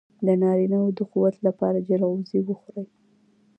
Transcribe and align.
د 0.25 0.27
نارینه 0.41 0.77
وو 0.81 0.95
د 0.97 0.99
قوت 1.11 1.35
لپاره 1.47 1.85
چلغوزي 1.87 2.39
وخورئ 2.43 2.87